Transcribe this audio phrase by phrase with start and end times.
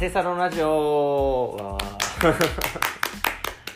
[0.00, 1.54] セサロンラジオ。
[1.60, 2.34] わ ー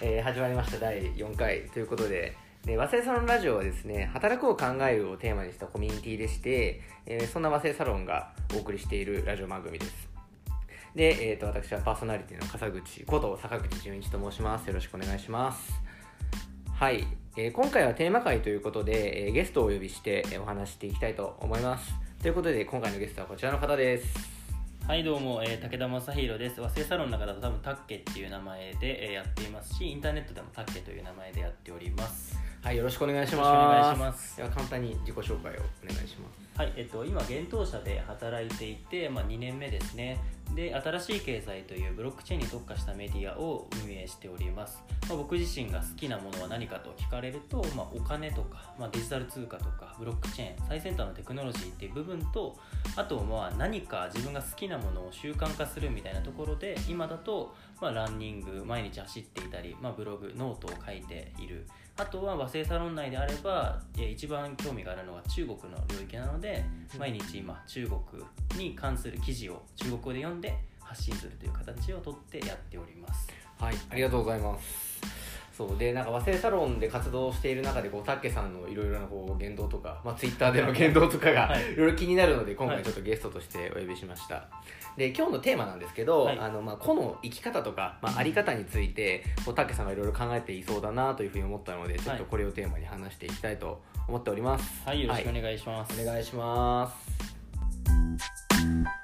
[0.01, 0.79] えー始まりました。
[0.79, 2.35] 第4回ということで。
[2.65, 10.09] で和製サロンラジオはですね働くを考えるをテーマにしたコミュニティでして、えーそんな和製サロンがお送りしているラジオ番組です。
[10.95, 14.67] で、えー、と私はパーソナリティの笠口こと坂口純一と申します。
[14.67, 15.75] よろしくお願いします。
[16.73, 17.07] はい、
[17.37, 21.93] えー今回はテーマ会ということで、えーゲストをお呼びして、えーお話ししていきたいと思います。
[22.23, 24.34] ということで今回のゲストはこちらの方です
[24.87, 26.61] はいどうも、えー武田正宏です。
[26.61, 32.39] 和製サロンの中だと多分タッケっていう名前で、えやっていますしインターネットでもタッケという名前でやっております。
[32.65, 33.47] はい、よろしくお願いします。
[33.47, 36.45] よろしくお願いしますでは簡単に自己紹介をお願いします。
[36.57, 40.21] はいえっと今幻冬社で働いていて、まあ、2年目ですね
[40.55, 52.57] で新しい経済というブロックチェーンに特化したメディアを運営しております、まあ、僕自身が好きなものは何かと聞かれると、まあ、お金とか、まあ、デジタル通貨とかブロックチェーン最先端のテクノロジーっていう部分と
[52.95, 61.67] あとまあ何か自分が好きなものを習慣化するみたいなところで今だとまあランニング毎日走っていたり、まあ、ブログノートを書いている
[61.97, 66.65] あとは和製サロン内であればえー一番興味があるのが中国の領域なので
[66.99, 73.29] 毎日今中国に関する記事を中国語で読んで発信するという形をとってやっております
[73.59, 75.24] はい、ありがとうございます。
[75.57, 81.73] そうでなんか和製サロンで活動している中でこうタッケさんのいろいろなこう言動とか、まあ、ツイッターでの言動とかがはい。
[81.73, 82.77] いろいろ気になるので今はい。
[82.77, 84.49] 回ちょっとゲストとしてお呼びしました、
[84.97, 86.39] で今日のテーマなんですけど、はい。
[86.39, 94.83] あのまあ、個の生き方とか、まあ、あり方についてこうタッケさんがいろいろ考えていそうだなというふうに思ったのでちょっとこれをテーマに話していきたいと思っております。
[94.85, 99.04] はいよろしくお願いします、お願いします。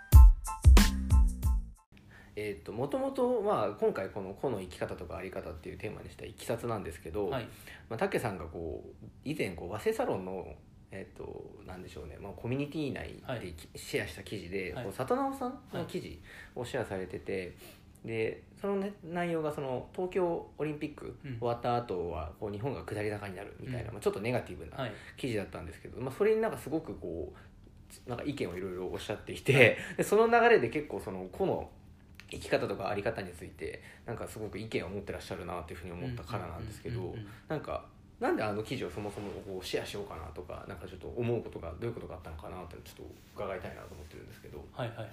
[2.36, 7.44] えっともともとまあ今回この「個の生き方とかあり方」っていうテーマにしたいきさつなんですけど、はい。
[7.88, 10.54] まあ、竹さんがこう以前こう和製サロンの
[10.92, 13.40] えっとなんでしょうね、まあ、コミュニティ内はい。
[13.40, 14.84] できシェアした記事で、はい。
[14.84, 16.20] こう里直さんの記事
[16.54, 17.54] をシェアされてて、
[18.04, 21.38] でその、ね、内容がその東京オリンピックうん。
[21.38, 23.94] 終わった後はこう日本が下り坂になるみたいな、うん。
[23.94, 24.92] まあ、ちょっとネガティブなはい。
[25.16, 31.68] 記事だったんですけど、まあ、それになんかすごくこうなんか意見をいろいろおっしゃっていてでその流れで結構その個の
[32.30, 37.14] 生き方とかあり方についてなんかすごく意見を持ってらっしゃるなというふうに思ったからなんですけど
[37.48, 37.84] なんか
[38.20, 44.62] なんであの記事をそもそもこうシェアしようかなとかなんかちょっと思うことがどういうことがあったのかなってちょっと伺いたいなと思ってるんですけど。
[44.72, 45.10] はいはいはい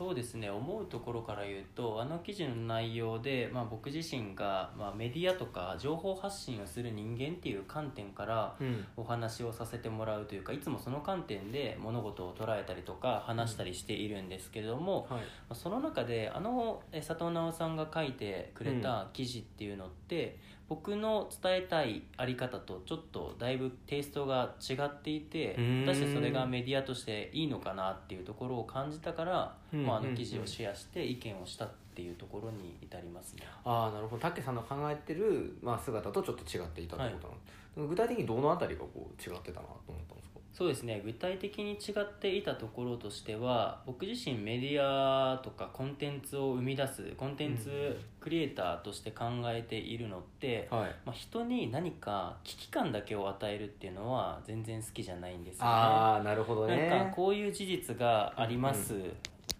[0.00, 8.86] そうですね思うところから言うとあの記事の内容で、まあ、僕自身が、まあ、メディアとか情報発信をする人間っていう観点からうん。
[8.96, 15.20] お話をさせてもらうというかいつもその観点で物事を捉えたりとか話したりしているんですけれども、はい。
[15.20, 20.38] まあその中であのえ佐藤直さんが書いてくれた記事っていうのって、
[20.70, 33.42] 僕の伝えたいあり方とちょっとだいぶテイストが違っていて果たしてそれがメディアとしていいのかなっていうところを感じたから、うんまあ、あのうん記事をシェアして意見をしたっていうところに至りますね。
[33.64, 34.22] ああなるほど。
[34.22, 37.40] 竹さんの考えてる、まあ、姿とちょっと違っていたってことなの、
[37.74, 40.29] でも具体的にどのあたりがこう違ってたなと思ったんですか？
[40.52, 41.00] そうですね。
[41.04, 50.90] 具体的に違っていたところとしては僕自身メディアとかコンテンツを生み出すコンテンツクリエイターとして考えているのって、はい。
[51.06, 55.70] まあ、人に何か危機感だけを与えるっていうのは全然好きじゃないんですよね。
[55.70, 56.88] ああなるほどね。
[56.88, 58.96] なんかこういう事実がありますっ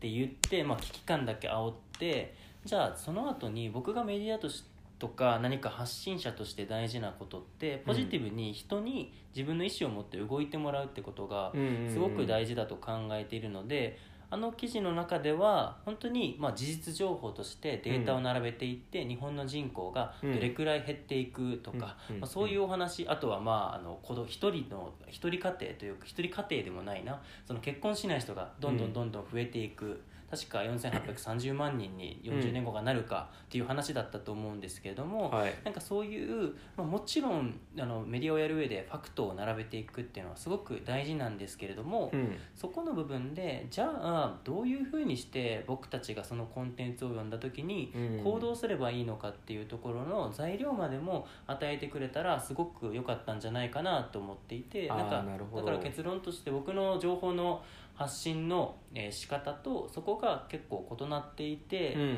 [0.00, 2.34] て言って、まあ、危機感だけ煽って
[2.64, 4.64] じゃあその後に僕がメディアとし
[5.00, 11.52] とか何か発信者として大事なことってポジティブに人に自分の意思を持って動いてもらうってことが
[11.88, 13.98] すごく大事事だと考えているので、
[14.32, 30.02] あの記事の中では本当にまあ事実情報としてデータを並べていって、日本の人口がどれくらい減っていくとか、まあ、そういうお話あとはまああの一人の一人家庭というか一人家庭でもないなその結婚しない人がどんどんどんどん増えていく。
[30.30, 35.52] 確か4830万人に40年後がなるかっていう話だったと思うんですけれども、はい。
[35.64, 42.36] なんかそういう、まあ、もちろんあのメディアをやる上でファクトを並べていくっていうのはすごく大事なんですけれども、うん。
[42.54, 48.24] そこの部分でじゃあどういうふうにして僕たちがそのコンテンツを読んだ時にうん。
[48.24, 55.24] 行動すればいいのかっていうところの材料までも与えてくれたらすごく良かったんじゃないかなと思っていてなんか
[55.56, 57.62] だから結論として僕の情報の
[58.00, 62.12] 発信の、えー仕方とそこが結構異なっていて、うんうんう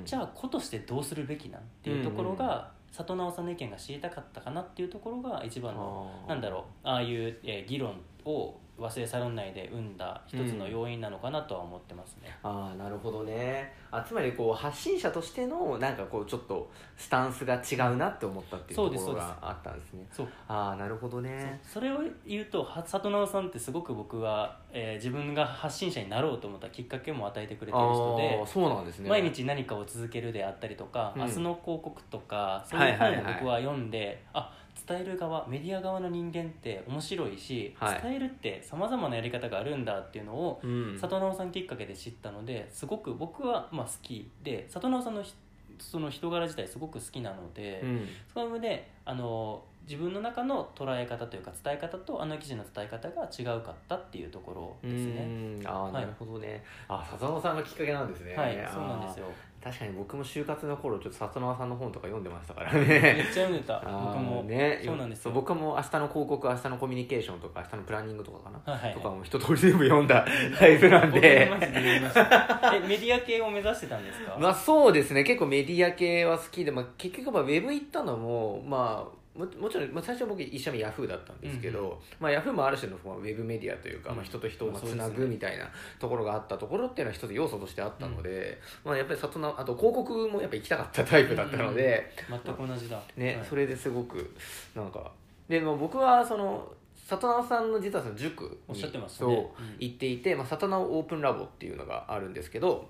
[0.00, 0.02] ん。
[0.06, 20.06] じゃあ子としてどうするべきなんっていうところが、里直さんの意見が知りたかったかなっていうところが一番のなんだろうああいう、えー議論を和製サロン内で生んだ一つの要因なのかなとは思ってますね、ああなるほどねあつまりこう発信者としてのなんかこうちょっとスタンスが違うなって思ったっていうところがあったんですね。
[20.10, 20.28] そう。
[20.48, 21.60] ああなるほどね。
[21.62, 29.08] それを言うとは里直さんってすごく僕は、えー自分が発信者になろうと思ったきっかけも与えてくれてる人でそうなんですね。
[29.08, 31.22] 毎日何かを続けるであったりとか、うん。
[31.22, 33.22] 明日の広告とかそういうはいはいはい。
[33.22, 34.52] 本を僕は読んで、あ
[34.86, 38.02] 伝える側メディア側の人間って面白いし、はい。
[38.02, 40.98] 伝えるってさまざまなやり方があるんだっていうのをうん。
[40.98, 45.32] 里直さんきっかけで知ったのですごく僕はまあ好きで里直さんのひ
[45.78, 48.08] その人柄自体すごく好きなので、うん。
[48.32, 55.60] その上であの自分の中の捉え方というか伝え方とあの記事の伝え方が違うかったっていうところうですね。
[55.64, 55.92] ああはい。
[55.92, 58.34] なるほどね、あ笹野さんがきっかけなんですね。
[58.34, 59.26] はいそうなんですよ
[59.62, 63.80] 確かに僕も就活の頃ちょっと笹野さんの本とか読んでましたからめっねちゃ読んでた。
[63.80, 65.32] 僕も、ねそうなんですよ。
[65.32, 70.24] 僕も明日の広告明日のコミュニケーションとか明日のプランニングとかかな、はいはいとかも一通り全部読んだ
[70.58, 71.50] タイプなんで。
[71.50, 75.24] メディア系を目指してたんですか、まあそうですね。
[75.24, 84.16] 結構メディア系は好きで、まあ、結局まあウェブ行ったのもまあももちろん、まあ、最初は僕一社目ヤフーだったんですけど、うんまあ、ヤフーもある種のまあウェブメディアというか、うん。
[84.16, 85.68] まあ、人と人をまあつなぐみたいな
[85.98, 93.00] ところがあったところっていうのは一つ要素としてあったので、まあ、やっぱり里のあと広告もやっぱ行きたかったタイプだったので、全く同じだ。
[93.16, 93.46] ねはい。
[93.46, 94.34] それですごく
[94.74, 95.12] なんか
[95.48, 96.72] でも僕はその
[97.06, 99.48] 里直さんの実はその塾におっしゃってましたそうね
[99.78, 102.88] 行っていて、まあ、里直オープンラボっていうのがあるんですけど、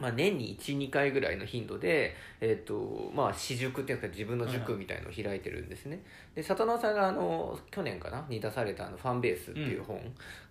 [0.00, 6.02] まあ、年に12回ぐらいの頻度で、えっとまあ、私塾っていうか自分の塾みたいのを開いてるんですね、
[6.34, 10.00] で里直さんがあの去年かなに出されたあの「ファンベース」っていう本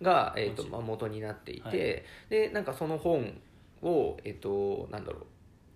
[0.01, 1.75] が、えっとまあ、元になっていて、はい。
[2.47, 3.41] でなんかその本
[3.81, 5.23] を、えっとなんだろう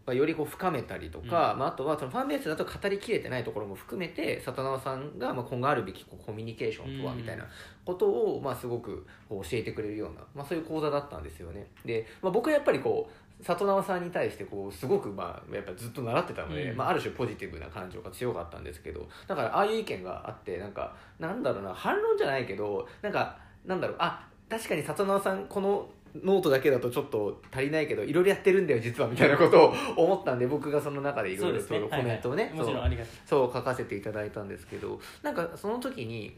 [0.06, 7.20] まあよりこう深めたりとか、まあ、あとはそのファンベースだと語りきれてないところも含めて里直さんがまあ今後あるべきこうコミュニケーションとはうん。
[7.20, 7.46] みたいな
[7.86, 11.68] ことをまあすごく教えてくれるような、まあ、そういう講座だったんですよね。
[11.86, 16.78] で、まあ、僕はやっぱりこう里直さんに対してこうすごくまあやっぱずっと習ってたので、うん。
[16.78, 25.90] まあ、ある種ポジティブな感情が強かったんですけどだからああいう意見があってなんかなんだろうな反論じゃないけどなんかなんだろうあ確かに里直さんこの
[26.22, 33.08] ノートだけだとちょっと足りないけどいろいろやってるんだよ実はみたいなことを思ったんで僕がその中でいろいろとコメントをねはいはい。
[33.26, 36.38] そう書かせていただいたんですけどなんかその時に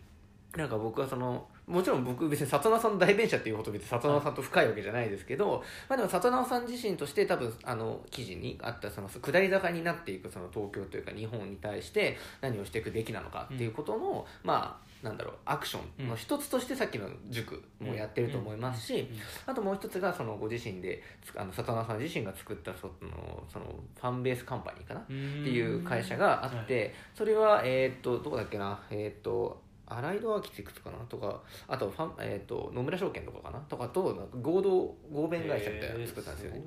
[0.55, 19.07] なんか僕はそのもちろん僕別に里直さんの代弁者っていうことで里直さんと深いわけじゃないですけど、まあ、でも里直さん自身として多分あの記事にあったその下り坂になっていくその東京というか日本に対して何をしていくべきなのかっていうことの、まあなんだろうアクションの一つとしてさっきの塾もやってると思いますし、
[19.45, 30.97] あともう一つがそのご自身でつあの里直さん自身が作ったそのそのファンベースカンパニーかなっていう会社があって、それは、えーっとどこだっけな、えーっとアライドアーキテクトかな？
[31.09, 33.59] とかあとファン、えーっと野村証券とかかな？
[33.59, 36.61] とかとなんか合同合弁会社みたいなのを作ったんですよね。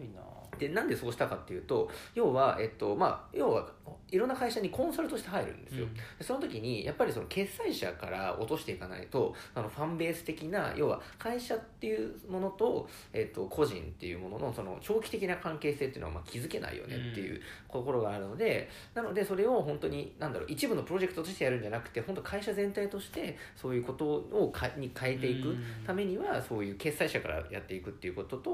[0.59, 3.69] でなんでそうしたかっていうと要は、えっとまあ、要は
[4.11, 5.87] いろんな会社にコンサルとして入るんですよ、
[6.19, 23.07] でその時にやっぱりその決済者から落としていかないとあのファンベース的な要は会社っていうものと,、えっと個人っていうもののその長期的な関係性っていうのはまあ築けないよねっていうところがあるので、なのでそれを本当になんだろう一部のプロジェクトとしてやるんじゃなくて本当会社全体として
[23.56, 25.56] そういうことをかに変えていく
[25.87, 28.50] ためにはそういう決済者からやっていくっていうことと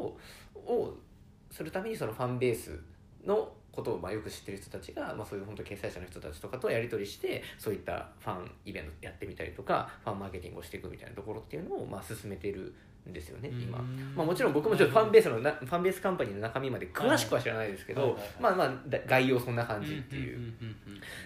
[0.55, 0.95] を
[1.51, 2.79] するためにそのファンベース
[3.25, 12.73] のことをまあよく知ってる人たちが、まあ、そういう本当決済者の人たちとかとやり取りしてそういったファンイベントやってみたりとかファンマーケティングをしていくみたいなところっていうのをまあ進めているん
[13.13, 13.79] ですよね今。
[14.17, 20.53] まあ、もちろん僕もちょっとファンベースのなファンベースカンパニーの中身まで詳しくは知らないですけどまあまあだ概要そんな感じっていう。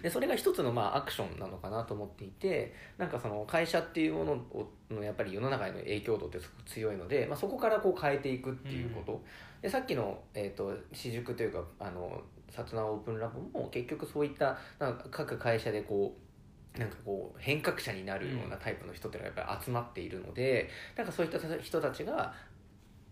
[0.02, 9.22] でそれが一つのまあアクションなのかなと思っていてなんかその会社っていうものをのやっぱり世の中への影響度ってすごく強いので、まあ、そこからこう変えていくっていうこと、
[9.60, 16.27] でさっきの、えー、と私塾というかあのサツナオープンラボも結局そういったなんか各会社でこう
[16.78, 22.32] なんかこう変革者になるようなタイプの人っていうのがやっぱり集まっているので、なんかそういった人たちが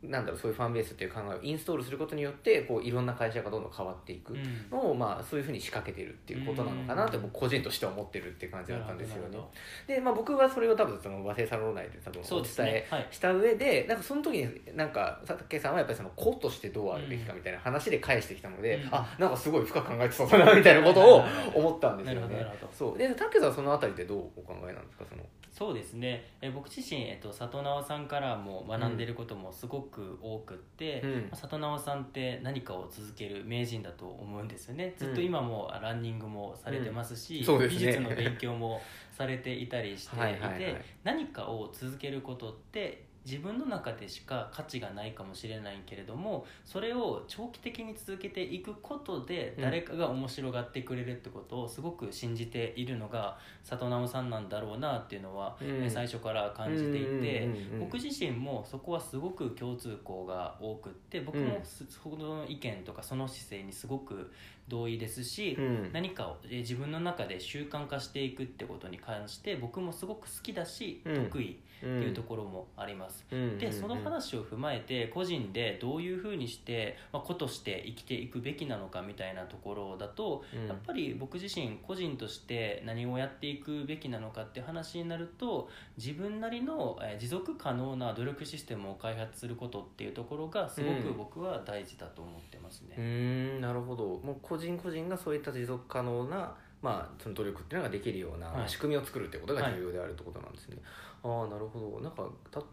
[0.09, 4.33] なんだろうそういうファンベースっていう考えをインストールすることによってこういろんな会社がどんどん変わっていく。
[4.33, 4.39] うん。
[4.39, 7.23] うんのを、まあ、そういうふうに仕掛けてるっていうことなのかなってうん。
[7.25, 9.39] 僕個人としては思ってるっていう感じだったんですよね。
[9.87, 12.87] で、まあ、僕はそれを多分その和製サロン内で多分お伝えですね。
[12.91, 18.89] はいした上でなんかその時になんか佐竹さんはやっぱりその子としてどうあるべきかみたいな話で返してきたので、うん。
[18.95, 22.47] あなんかすごい深く考えてそうだなみたいなことを思ったんですよね。
[22.73, 22.99] そう。
[22.99, 25.05] で竹さんはそのあたりでどうお考えなんですか？
[25.09, 25.23] その
[25.57, 26.23] そうですね。
[26.43, 31.11] え僕自身、えっと、里直さんからも学んでることもすごく多くって、うん。
[31.13, 34.95] まあ里直さんって何かを続ける名人だと思うんですよね。
[34.99, 37.45] ずっと今もランニングもされてますし、うん。
[37.45, 37.69] すね。
[37.69, 38.83] 技術の勉強も
[39.17, 40.85] されていたりしていて はい。
[41.05, 49.63] 何かを続けることって自分の中でしか価値がないかもしれないけれどもそれを長期的に続けていくことでうん。
[49.67, 55.85] 誰かが面白がってくれるってことをすごく信じているのが里直さんなんだろうなっていうのは、うん。
[55.85, 57.49] え最初から感じていて、
[57.81, 64.33] 僕自身もそこはすごく共通項が多くって僕もすそこの意見とかその姿勢にすごく
[64.69, 65.91] 同意ですし、うん。
[65.93, 71.25] 何かをえー自分の中で習慣化していくってことに関して僕もすごく好きだし、うん。
[71.25, 73.25] 得意っていうところもあります。
[73.31, 73.59] うん。
[73.59, 80.67] でその話を踏まえて個人でどういうふうにして、まあ、子として生きていくべきなのかみたいなところだと、うん。
[80.67, 91.17] やっぱり僕自身個人として何をやっていくべきなのかって話になると自分なりのえー持続可能な努力システムを開発することっていうところがすごくうん。
[91.17, 92.95] 僕は大事だと思ってますね。
[92.97, 94.05] うーんなるほど。
[94.05, 98.69] もう個人個人がそういった持続可能な、まあ、その努力っていうのができるような、はい。
[98.69, 100.77] 仕組みを作るってことが重要であるってことなんですね、
[101.23, 102.01] ああなるほど。
[102.01, 102.29] なんか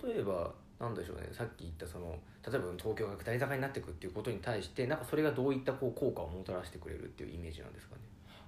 [0.06, 1.30] 例えばなんでしょうね。
[1.32, 8.02] さっき言ったその例えば東京が下り坂になっていくっていうことに対してなんかそれがどういったこう効果をもたらしてくれるっていうイメージなんですかね？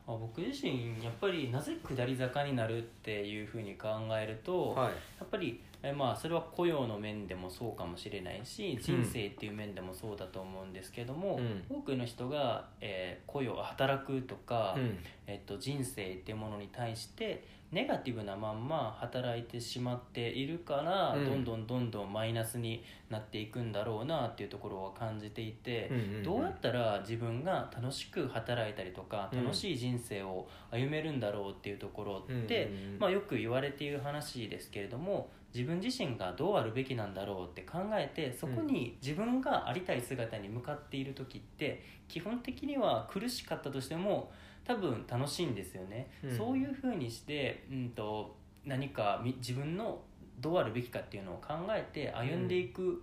[0.07, 4.87] あ僕自身やっぱりなぜ下り坂になるっていうふうに考えると、はい。
[4.89, 11.63] やっぱりえまあそれは雇用の面でもそうかもしれないし人生っていう面でもそうだと思うんですけども、うん。
[11.69, 14.97] 多くの人が、えー雇用働くとか、うん。
[15.25, 17.43] えっと、人生っていうものに対して
[17.75, 21.25] ネガティブなまんま働いてしまっているから、うん。
[21.25, 26.23] どんどんどんどんマイナスになっていくんだろうなっていうところを感じていて、うんうんうん。
[26.23, 29.43] どうやったら自分が楽しく働いたりとかうん。
[29.43, 32.99] 楽しい人生を歩めるんだろうっていうところって、うんうんうん。
[32.99, 44.33] まあ、よく言われている話ですけれども自分自身がどうあるべきなんだろうって考えてそこに自分がありたい姿に向かっている時って基本的には苦しかったとしても
[44.65, 46.09] 多分楽しいんですよね。
[46.21, 46.37] うん。
[46.37, 48.35] そういうふうにして、うん、と
[48.65, 50.01] 何かみ自分の
[50.39, 53.01] どうあるべきかっていうのを考えて歩んでいく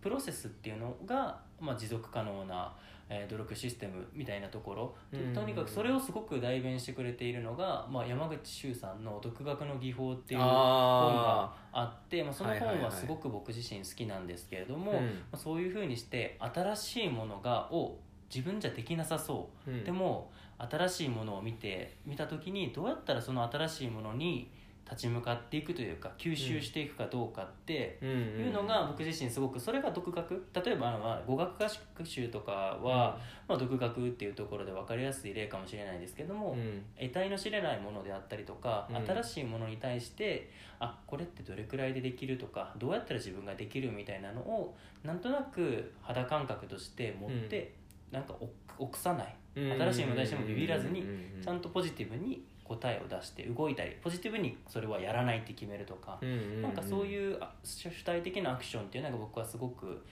[0.00, 2.74] プロセスっていうのが、まあ、持続可能な、
[3.14, 4.94] えー努力システムみたいなところ、
[5.34, 14.98] とにかくそれをすごく代弁してくれているのが、まあ、山口周さんの「独学の技法」っていう本がああってまあ、その本はいすごく僕自身好きなんですけれども、うん。
[14.98, 17.98] まあそういうふうにして新しいものがを
[18.34, 19.70] 自分じゃできなさそう。
[19.70, 19.84] ーうん。
[19.84, 24.50] でも新しいものを見て見た時にどうやったらその新しいものに
[24.84, 28.08] 立ち向かっていくというか吸収していくかどうかってうん。
[28.08, 30.44] うんいうのが僕自身すごくそれが独学。
[30.52, 36.82] 例えばまあ語学学習とかは、まあ、独学っていうところで分かりやすい例かもしれないですけども、うん。
[36.98, 38.96] 得体の知れないものであったりとか、うん。
[39.06, 47.74] 新しいものに対してあこれってどれくらいでできるとかどうやったら自分ができるみたいなのをなんとなく肌感覚として持って、
[48.10, 49.34] なんか臆臆さない。
[49.54, 51.04] 新しいものに対してもビビらずに
[51.42, 52.42] ちゃんとポジティブに
[52.76, 56.18] 答えを出して動いたりポジティブにそれはやらないって決めるとか、
[56.62, 60.04] なんかそうういうあ主体的なアクションっていうのが僕はすごく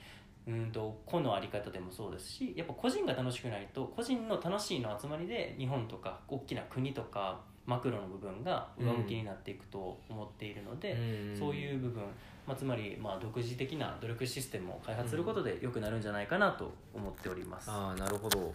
[0.47, 12.03] うんと個のあり方でもそうですしやっぱ個人が楽しくないと個人の楽しいの集まりで日本とか大きな国とかマクロの部分が上向きになっていくと思っているので、んそういう部分、
[12.47, 17.69] まあ、つまりまあ独自的な努力システムを開発することで良くなるんじゃないかなと思っております。
[17.69, 18.53] ああなるほど。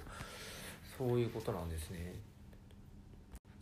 [0.98, 2.14] そういうことなんですね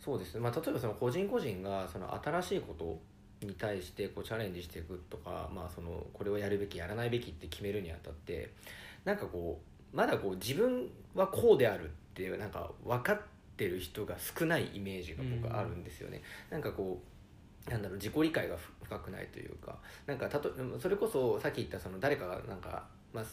[0.05, 0.35] そうです。
[0.35, 2.99] ね、まあ、例えばその個人個人がその新しいこと
[3.43, 8.51] に対してこうチャレンジしていくとか、まあ、そのこれをやるべきやらないべきって決めるにあたって
[9.03, 9.59] なんかこ
[9.93, 13.21] うまだこう自分はこうであるっていうなんか分かっ
[13.57, 17.01] てる人が少ないイメージが僕はあるんですよね、なんかこ
[17.67, 22.83] うなんだろう自己理解が深くないというかなんかたとそれこそさっき言ったその誰かがなんか、
[23.13, 23.25] まあ、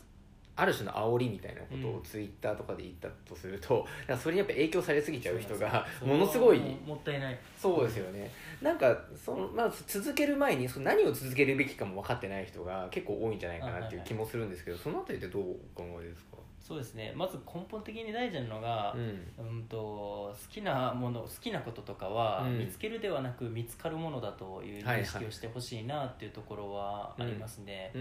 [0.55, 2.03] ある種の煽りみたいなことをうん。
[2.03, 7.39] ツイッターとかで言ったとすると、 なんかそれにやっぱ影響されすぎちゃう人がものすごいもったいない。
[7.57, 8.31] そうですよね。
[8.61, 15.43] なんかその、まあ、続ける前にその何を続けるべきかも分かってない人が結構多いんじゃないかなっていう気もするんですけど、そのあたりってどう
[15.75, 16.37] お考えですか？
[16.63, 17.13] そうですね。
[17.17, 19.47] まず根本的に大事なのが、うん。
[19.47, 22.59] うんと好きなもの好きなこととかは、うん。
[22.59, 27.93] 見つけるではなく見つかるものだという認識をしてほしいなっていうところはありますね、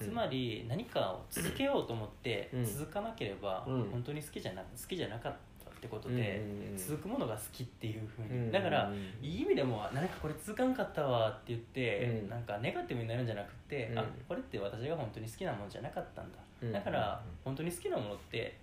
[0.00, 2.64] つまり何かを続けようと思ってうん。
[2.64, 3.90] 続かなければうん。
[3.90, 5.32] 本当に好きじゃな好きじゃなかっ
[5.64, 12.28] たってことでうん続くものが好きっていうふううんにだからうんいい意味でも何かこれ続かんかったわって言ってうん。
[12.30, 13.98] なんかネガティブになるんじゃなくてうん。
[13.98, 18.56] あこれって私が本当に好きなものじゃなかったんだうんだから本当に好きなものって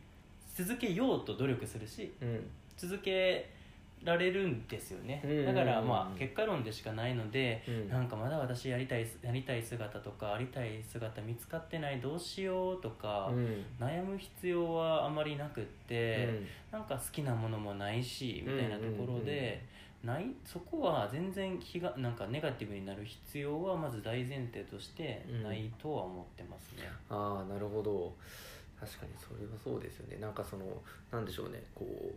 [0.56, 2.50] 続けようと努力するしうん。
[2.78, 3.50] 続け
[4.04, 7.90] られるんですよね、うんうんうんだからまあ結果論でしかないので、うん。
[7.90, 13.66] なんかまだ私やりたいやりたい姿とかありたい姿見つかってないどうしようとか、うん。
[13.80, 16.28] 悩む必要はあまりなくって、
[16.72, 16.80] うん。
[16.80, 19.64] なんか好きなものもないしみたいなところで、
[20.06, 20.28] ない？
[20.46, 26.88] そこは全然気がなんかネガティブになる必要はまず大前提としてないとは思ってますね。
[27.10, 28.14] ああなるほど。
[28.80, 30.18] 確かにそれはそうですよね。
[30.18, 30.66] なんかその
[31.12, 31.64] なんでしょうね。
[31.74, 32.14] こう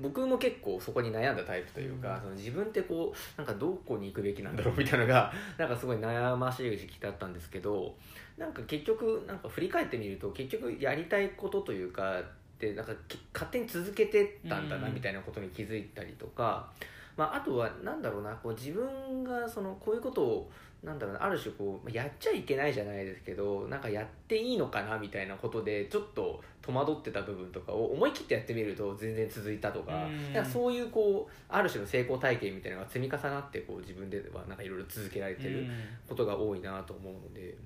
[0.00, 2.20] 僕も結構そこに悩んだタイプというか、うん。
[2.20, 7.96] その自分ってこうなんかどこに行くべきなんだろうみたいなのが なんかすごい悩ましい時期だったんですけど
[8.36, 12.24] なんか結局なんか振り返ってみると結局やりたいことというかっ
[12.58, 14.94] てなんかき勝手に続けてたんだなうん。
[14.94, 16.70] みたいなことに気づいたりとか、
[17.16, 20.50] まあ、あとはなんだろうなこう自分がそのこういうことを
[20.84, 30.32] なんだろうなある種こうやっちゃいけないじゃないですけどなんかやっていいのかなみたいなことでちょっと戸惑ってた部分とかを思い切ってやってみると全然続いたとかうん。
[30.34, 35.66] なんかそういうこうある種の成功体験みたいなのが積み重なってこう自分ではなんかいろいろ続けられてる
[36.08, 37.56] ことが多いなと思うので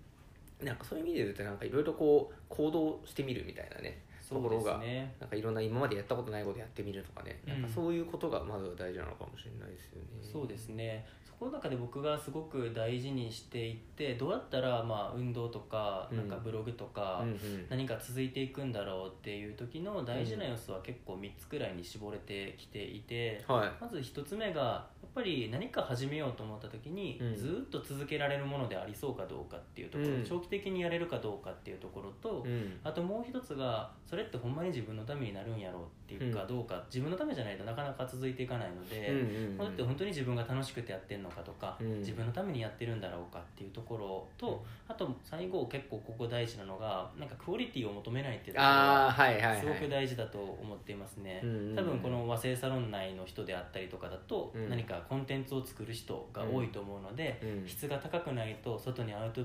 [0.63, 3.99] なんかそういう意味で言うとなんかいろいろこう行動してみるみたいなね
[4.31, 5.15] そうですね。
[5.19, 7.53] なんかいろんな今までやったことないことやってみるとかね、うん。
[7.55, 10.07] なんかそういうことがまずは大事なのかもしれないですよね。
[10.21, 16.19] そうですねそこの中で僕がすごく大事にしていってどうやったらまあ運動とかうん。
[16.19, 17.67] なんかブログとか、うんうん。
[17.69, 23.71] 何か続いていくんだろうっていう時の大事な要素は結構3つくらいに絞れてきていて、はい。
[23.81, 27.37] まず1つ目がぱり何か始めようと思った時に、うん。
[27.37, 30.25] ずっと続けられるものでありそうかどうかっていうところ、うん。
[30.25, 32.79] 長期的にやれるかどうかっていうところと、うん。
[32.85, 39.17] あともう一つがそれってほんまに自分のためになるんやろうっていうかうんどうか、自分のためじゃないとなかなか続いていかないので、うん
[39.53, 41.99] うんこれって本当に自分が楽しくてやってるのかとか、うん。
[41.99, 49.61] 自分のためにやってるんだろうかっていうところと、あと最後結構ここ大事なのがなんかクオリティを求めないっていうところああがはいはいはい。
[49.61, 51.77] すごく大事だと思っていますね、うんうんうん。
[51.77, 54.69] 多分この和製サロン内の人であったりとかだと、うん。
[54.69, 57.69] 何かコンテンツを作る人が多いと思うので、うん。
[57.69, 59.43] 質が高くないと外にアウト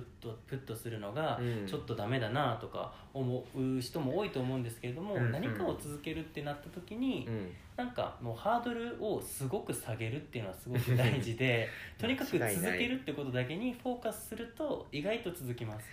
[0.48, 1.68] プットするのがうん。
[1.68, 5.26] ちょっとダメだなとか思う人も多いと思うんですけれども、うん。
[5.26, 7.52] うん何かを続けるってなった時に、うん。
[7.76, 11.68] なんかもうハードルをすごく下げるっていうのはすごく大事で
[12.00, 15.90] とにかく続けるってことだけにフォーカスすると意外と続きます。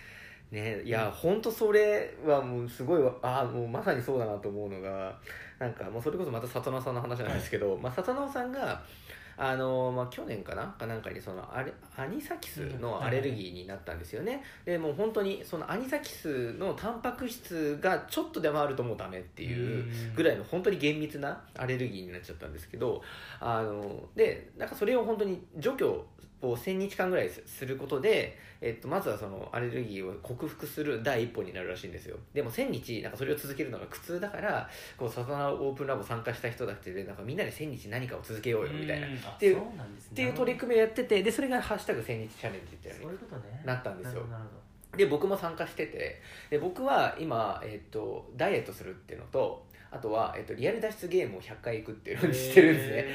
[0.53, 5.19] ねいや本当それはもうすごいわああもうまさにそうだなと思うのが
[5.57, 8.83] なんかもうそれこそまた里直さんの話なんですけど、まあ、里直さんが
[9.37, 10.67] あのまあ、去年かな？
[10.77, 23.01] かなんかにそのアレアニサキスのアレルギーになったんですよね、でもう本当にそのアニサキスのタンパク質がちょっとでもあるともうダメっていうぐらいの本当に厳密なアレルギーになっちゃったんですけど
[23.39, 26.05] あのでなんかそれを本当に除去
[26.49, 32.17] を1000日間ぐらいすることで、えっと、まずはそのアレルギーを克服する第一歩になるらしいんですよ。
[32.33, 39.07] でも1000日なんかそれを続けるのが苦痛だからこうサタナオープンラボ参加した人たちでなんかみんなで1000日何かを続けようよみたいな。
[39.07, 39.63] っていうね。
[40.15, 43.17] ていう取り組みをやっててでそれが「ハッシュタグ1000日チャレンジ」っていうのね。
[43.65, 44.23] なったんですよ。
[44.25, 44.97] なるほど。
[44.97, 53.05] で僕も参加しててで僕は今、えっと、ダイエットするっていうのとあとは、えっと、リアル脱出ゲームを100回行くっていうのにしてるんですね。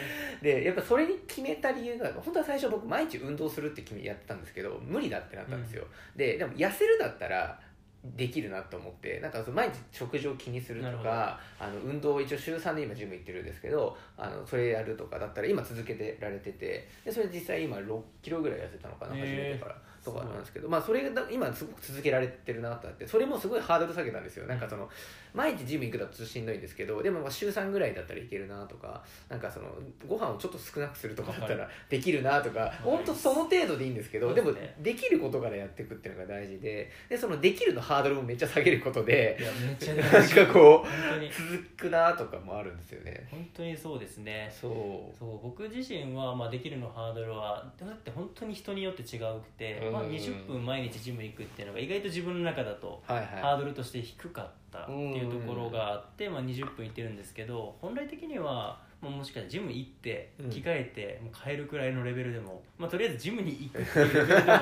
[0.41, 7.59] でやっぱそれに決めた理由が本当は最初僕毎日運動するって決めやってたんですけど無理だってなったんですよ、ででも痩せるだったら
[8.05, 24.47] できるなと思ってなんかその毎日食事を気にするとかあの運動を一応週3で今ジム行ってるんですけどあのそれやるとかだったら今続けてられててでそれ実際今6キロぐらい痩せたのかな初めてからとかなんですけど、まあ、それが今すごく続けられてるなとあってそれもすごいハードル下げたんですよ。
[24.47, 24.89] なんかその
[25.35, 29.67] 毎日ジム行くだとしんどいんですけどでもまあ週3ぐらいだったらいけるなとかなんかその
[30.09, 43.27] ご飯をちょっと少なくするとかだったわらできるなとか本当その程度でいいんですけどでもできることからやっていくっていうのが大事ででそのできるのハードルもめっちゃ下げることでいやめっちゃなんかこう続くなとかもあるんですよね。
[43.31, 44.53] 本当にそうですね。
[44.53, 45.19] そう。
[45.19, 60.51] そう僕自身は、まあ、できるのハードルはだって本当に人によって違うくて、まあ、うん20分毎日ジム行くっていうのが意外と自分の中だとはいハはードルとして低かったっていうところがあって、まあ、20分行ってるんですけど本来的には、まあ、もしかしたらジム行ってうん。
[60.51, 64.59] 着替えて、もう帰るくらいのレベルでも、まあ、とりあえずジムに行くっていうレベルでも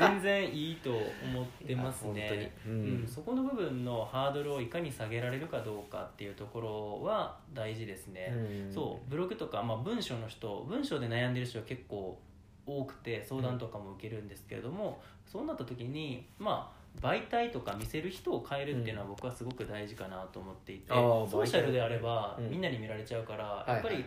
[0.00, 0.90] 全然いいと
[1.22, 2.52] 思ってますね。
[2.66, 3.04] ううん。
[3.04, 8.32] ん、そこの部分のハードルをいかに下げられるかどうかっていうところは大事ですね。
[8.34, 8.72] うん。
[8.72, 9.10] そう。
[9.10, 12.18] ブログとか、まあ、文章の人文章で悩んでる人は結構
[12.66, 22.50] 多くて相談とかも受けるんですけれども、そうなった時にまあ媒体とか見せる人を変えるっていうのは僕はすごく大事かなと思っていて、ソーシャルであればうん。
[22.50, 24.04] みんなに見られちゃうから、やっぱり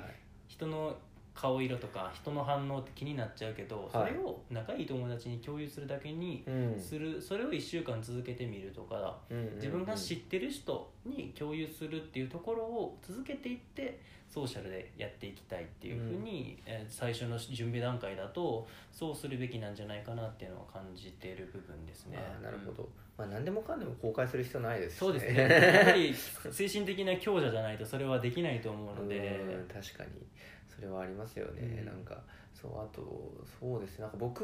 [0.47, 0.95] 人の
[1.39, 4.09] 顔色とか人の反応って気になっちゃうけど、はい。
[4.09, 6.79] それを仲いい友達に共有するだけにうん。
[6.79, 9.17] するそれを1週間続けてみるとか
[9.55, 22.17] 自分が知ってる人に共有するっていうところを続けていってソーシャルでやっていきたいっていうふうに、えー最初の準備段階だとそうするべきなんじゃないかなっていうのを感じている部分ですね。
[22.41, 25.39] なるほど、まあ、何でもかんでも公開する必要ないですしそうですね。
[25.39, 26.13] やはり
[26.51, 29.17] 精神的な強者じゃないとそれはできないと思うので。
[29.17, 30.09] うん確かに
[30.77, 31.85] それはありますよね、うん。
[31.85, 32.15] なんか
[32.53, 33.01] そうあと
[33.59, 34.03] そうですね。
[34.03, 34.43] なんか僕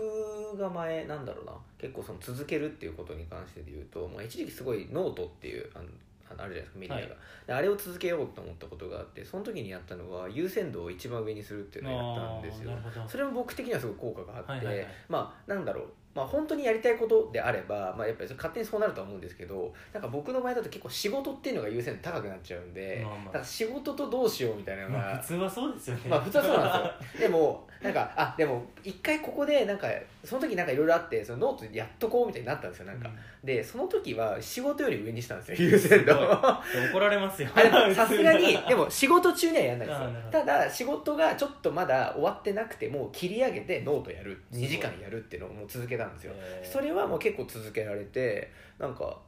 [0.57, 1.53] が前なんだろうな。
[1.77, 5.85] 結構その続けるっていうことに関してで言うと、まあ、一時期すごいノートっていうあの
[6.31, 7.17] あのあるじゃないですかメディアが、はい。
[7.47, 12.71] であれを続けようと思ったことがあってその時にやったのは優先度を一番上にするっていうのをやったんですよ。
[12.71, 13.07] あーなるほど。
[13.09, 14.87] それも僕的にはすごい効果があって、はいはいはい。
[15.09, 26.01] まあなんだろうまあ本当にやりたいことであれば、まあ、やっぱり勝手にそうなるとは思うんですけどなんか僕の場合だと結構仕事っていうのが優先度高くなっちゃうんで、まあまあ仕事とどうしようみたいなのが、まあ普通はそうですよね。
[26.09, 29.87] まあ普通はそうなんですよでも なんかあでも一回ここでなんか
[30.23, 33.09] その時なんかいろいろあってそのノートやっとこうみたいになったんですよなんか、
[33.43, 37.49] でその時は仕事より上にしたんですよ優先度怒られますよ。
[37.55, 40.09] あでもさすがに でも仕事中にはやんないですよ。
[40.31, 44.41] ただ仕事がちょっとまだ終わってなくてもう切り上げてノートやる。
[44.51, 46.33] すごい2時間やるっていうのをもう続けたんですよ。
[46.35, 46.71] えー。
[46.71, 49.19] それはもう結構続けられてなんか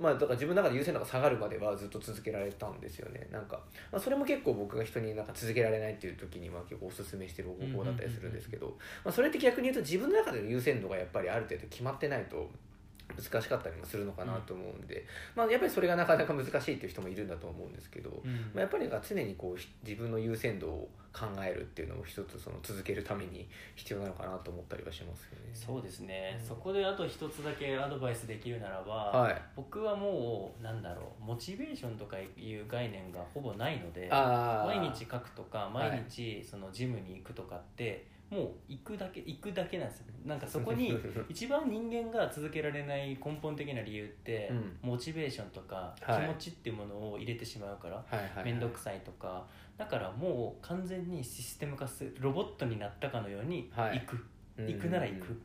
[0.00, 3.26] まあだから自分の中で優先度が下がるまではずっと続けられたんですよね。
[3.30, 3.60] なんか、
[3.92, 8.66] まあ、それも結構僕が人になんか続けられないっていう時には結構おすすめしてる方法だったりするんですけど、
[9.04, 12.50] まあ、それって逆に言うと自分の中での優先度がやっぱりある程度決まってないと
[13.16, 15.04] 難しかったりもするのかなと思うんで、
[15.36, 18.32] まあ、やっぱりそれがなかなか難しいっていう人もいるんだと思うんですけど、うん。
[18.32, 25.50] まあ、やっぱり常にこうひ自分の優先度を考えるっていうのも一つその続けるために必要なのかなと思ったりはしますよね。
[25.52, 26.46] そうですね、うん。
[26.46, 29.42] そこであと一つだけアドバイスできるならば、はい。
[29.54, 40.92] 僕はもうなんだろうモチベーションとかいう概念がほぼないので毎日書くとかはい毎日そのジムに行くとかって、もう行くだけ行くだけなんですよなんかそこに
[41.28, 44.78] 一番人間が続けられない根本的な理由って、うん。
[44.82, 46.26] モチベーションとか気はい。
[46.26, 48.44] 持ちっていうものを入れてしまうからはいはいはい。
[48.46, 49.46] 面倒、くさいとか。
[49.76, 54.00] だからもう完全にシステム化するロボットになったかのようにはい。
[54.00, 54.14] 行く、
[54.56, 55.36] うん行くなら行く。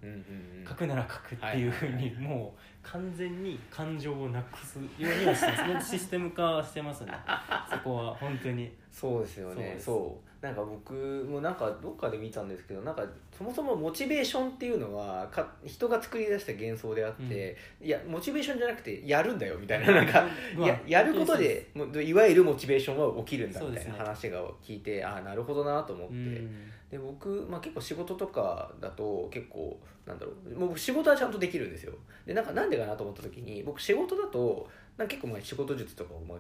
[0.68, 7.14] 書くなら書くっていうふうにはいはいはいもう完全に感情をなくすようにはして システム化はしてますね。
[7.70, 8.72] そこは本当に。
[8.92, 9.76] そうですよね。
[9.80, 10.94] そうなんか僕
[11.30, 13.04] もなんかどっかで見たんですけどなんか
[13.38, 20.26] そもそもモチベーションっていうのはか人が作り出した幻想であって、いやモチベーションじゃなくてやるんだよみたいななんか
[20.56, 21.70] まあややることで
[22.06, 26.72] いわゆるモチベーションは起きるんだみたいな話が聞いて、ああなるほどなと思って、うん。
[26.90, 30.58] で僕、まあ、結構仕事とかだと結構なんだろう。
[30.58, 31.94] もう僕仕事はちゃんとできるんですよ。
[32.26, 36.38] でなんかなんでかなと思った時に僕仕事だとなんか結構まあ仕事術とかをまあ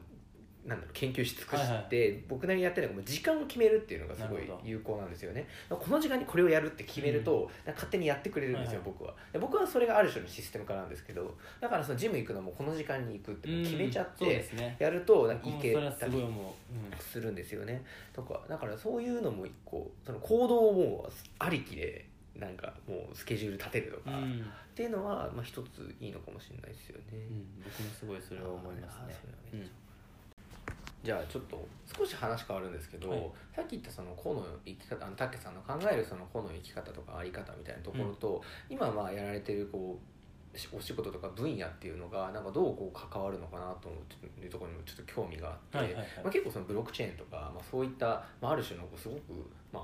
[0.69, 5.47] なんだろう研究し尽くして、はい僕なりにやってるのが時間を決めるっていうのがすごい有効なんですよね。
[5.67, 8.87] この時間にこれをやるって決めると、なんか勝手にやってくれるんですよ、はい。
[8.87, 9.15] はい僕は。
[9.33, 16.25] で僕はそれがある種のシステム化なんですけどだからそのジム行くのもこの時間に行くって決めちゃってやるとなんか行けたり
[16.99, 17.83] するんですよね。
[18.13, 22.05] とかだからそういうのも一個その行動をもうありきで
[22.35, 24.23] なんかもうスケジュール立てるとか、っうん。
[24.23, 24.45] うん
[24.79, 27.45] ていうのはまあ一ついいのかもしれないですよね、うん。
[27.61, 28.95] 僕もすごいそれは思います
[29.51, 29.67] ね
[31.03, 31.65] じゃあちょっと
[31.97, 33.31] 少し話変わるんですけど、はい。
[33.55, 43.97] さっき言ったその個の生き方あのたけさんの考えるその個の生き方とかあり方みたいなところと、今まあやられてるこうしお仕事とか分野っていうのがなんかどうこう関わるのかなと思
[44.41, 49.19] ういうところにもちょっと興味があって、まあ、結構そのブロックチェーンとか、まあ、そういった、まあ、ある種のこうすごく、
[49.71, 49.83] まあ、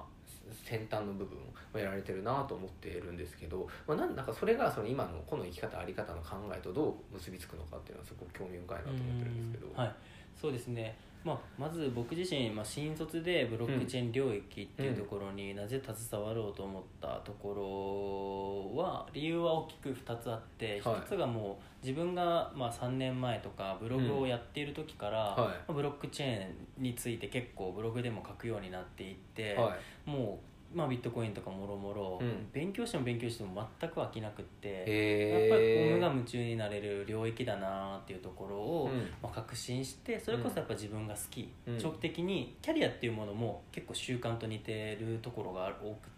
[0.52, 1.38] 先端の部分
[1.74, 9.68] をやられてるなと思っているんですけど、まあ、なんなんかそれがその今の個の生き方あり方の考えとどう結びつくのかっていうのはすごく興味深いなと思ってるんですけど。
[9.68, 9.76] うん。
[9.76, 9.96] はい
[10.40, 10.98] そうですね。
[11.26, 20.96] まあ、まず僕自身、まあ、新卒でブロックチェーン領域っていうところになぜ携わろうと思ったところは理由は大きく2つあってはい。
[20.98, 25.36] 1つがもう自分がまあ3年前とかブログをやっている時から、
[25.68, 26.46] ブロックチェー
[26.80, 30.10] ンについて結構ブログでも書くようになっていって、はい。
[30.10, 32.50] もう、まあ、ビットコインとかもろもろうん。
[32.52, 34.68] 勉強しても勉強しても全く飽きなくって。
[34.70, 39.00] やっぱりこうへ無我夢中になれる領域だなっていうところを、うん。
[39.24, 41.80] まあ、確信してそれこそやっぱ自分が好き、うん。
[41.80, 45.74] 長期的にキャリアっていうものも結構習慣と似てるところが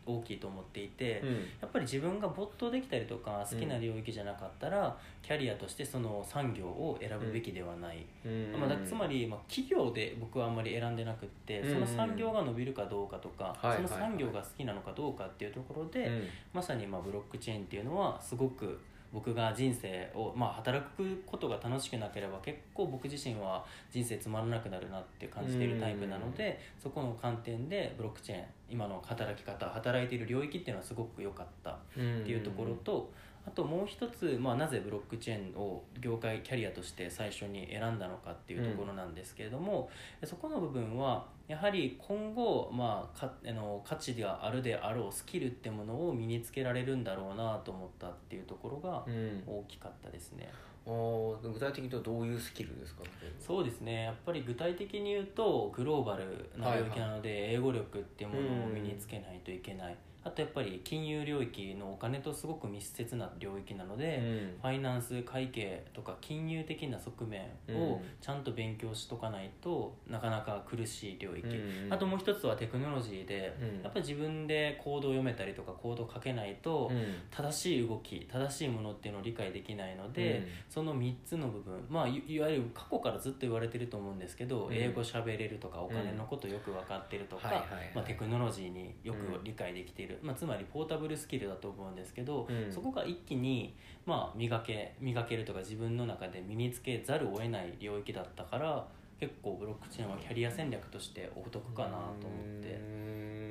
[0.06, 1.30] 大きいと思っていて、うん。
[1.62, 8.56] やっぱり自分が没頭できたりとか好きな領域じゃなかったら、キャリアとしてその産業を選ぶべきではない、うん。
[8.58, 11.74] まあ、だつまり、まあ、企業で僕はあんまり選んでなくって、うん。
[11.74, 16.24] その産業が伸びるかどうかとか、はいその産業が好きなのかどうかっていうところで、うん。
[16.54, 18.80] まさにまあブロックチェーンっていうのはすごく
[19.12, 33.10] 僕が人生を、まあ、働くことが楽しくなければ結構僕自身は人生つまらなくなるなって感じているタイプなのでそこの観点でブロックチェーン今の働き方働いている領域っていうのはすごく良かったっていうところと、
[33.48, 39.90] あともう一つ、まあ、なぜブロックチェーンを業界キャリアとして最初に選んだのかっていうところなんですけれども、
[40.26, 49.44] そこの部分はやはり今後、まあ、かあの価値があるであろうスキルってものを身につけられるんだろうなと思ったっていうところがうん。
[49.48, 50.50] 大きかったですね。
[50.86, 53.04] あー具体的に言うとどういうスキルですか？
[53.40, 54.04] そうですね。
[54.04, 64.22] やっぱり具体的に言うとグローバルな領域なので英語力っていうものを身につけないといけない、あとやっぱり金融領域のお金とすごく密接な領域なので、う
[64.58, 64.62] ん。
[64.62, 73.84] ファイナンス会計とか金融的な側面をちゃんと勉強しとかないとなかなか苦しい領域、うんあともう一つはテクノロジーで、うん。
[73.84, 77.16] やっぱり自分でコードを読めたりとかコードを書けないと、うん。
[77.32, 84.74] 正しい動き正しいものっていうのを理解できないので、その3つの部分まあいいわゆる過去からずっと言われてると思うんですけど、うん。
[84.74, 89.44] 英語喋れるとかお金のことよく分かってるとか、まあ、テクノロジーによくうん。
[89.44, 92.72] 理解できている、まあ、つまりポータブルスキルだと思うんですけど、うん。
[92.72, 93.76] そこが一気に、
[94.06, 98.88] まあ、磨け磨けるとか自分の中で身につけざるを得ない領域だったから
[99.20, 102.80] 結構ブロックチェーンはキャリア戦略としてお得かなと思って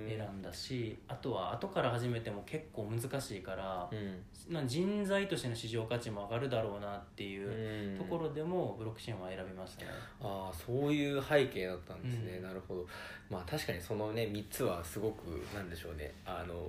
[0.08, 3.88] 選んだしあとは後から始めても結構難しいから。
[3.90, 4.22] うん。
[4.48, 7.98] まあ人材としての市場価値も上がるだろうなっていううん。
[7.98, 9.90] ところでもブロックチェーンは選びましたね。
[10.20, 12.42] ああそういう背景だったんですね、うん。
[12.44, 12.86] なるほど。
[13.28, 16.14] まあ確かにそのね3つはすごくなんでしょうね。
[16.24, 16.60] あのは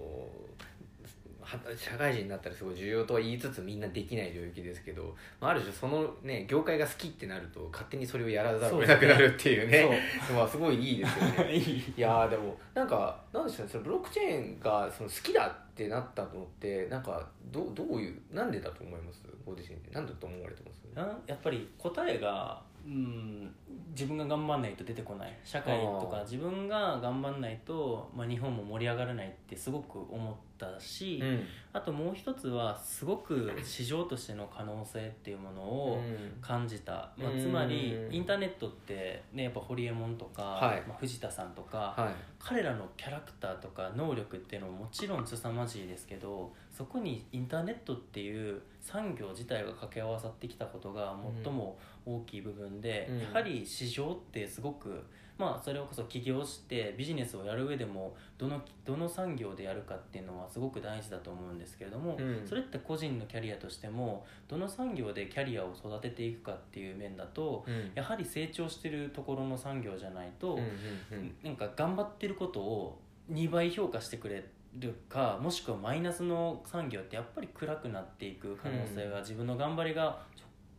[1.77, 9.99] 社会人になったらすごい重要とは言いつつみんなできない領域ですけど、まあ、ある種そのね業界が好きってなると勝手にそれをやらざるを得なくなるっていうね。
[10.35, 11.55] まあすごいいいですよね。
[11.55, 19.21] いやーでもなんかなんでしょうねそのブロックチェーンがその好きだってなったのってなんかどうどういうなんでだと思います？
[19.45, 19.91] ご自身で。
[19.91, 20.77] なんだと思われてます？
[20.95, 23.53] なやっぱり答えが、うん、
[23.91, 25.37] 自分が頑張んないと出てこない。
[25.43, 31.43] 社会とか自分が頑張んないと、まあ、日本も盛り上がらないってすごく思ったし、うん。
[31.73, 36.01] あともう一つはすごく市場としての可能性っていうものを
[36.41, 38.15] 感じた、まあ、つまりうん。
[38.15, 40.83] インターネットって、ね、やっぱホリエモンとか、はい。
[40.87, 42.37] まあ、藤田さんとか、はい。
[42.39, 53.19] 彼らのキャラクターとか能力っていうのももちろん凄まじいですけどそこにインターネットっていう産業自体が掛け合わさってきたことが最も大きい部分で、うん。
[53.19, 55.03] やはり市場ってすごく
[55.37, 62.47] まあそれこそ起業してビジネスをやる上でもどのどの産業でやるかっていうのはすごく大事だと思うんですけれども、うん。
[62.47, 67.91] それって個人のキャリアとしてもどの産業でキャリアを育てていくかっていう面だと、うん。
[67.93, 70.65] やはり成長してるところの産業じゃないと、うんうん
[71.11, 71.35] うん。
[71.43, 74.45] なんか頑張ってることを2倍評価してくれ
[74.79, 80.21] るかもしくはマイナスの産業ってやっぱり暗くなっていく可能性が、自分の頑張りが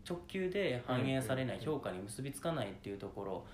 [0.07, 3.45] 直直球で反映されない、うん評価に結びつかないっていうところ。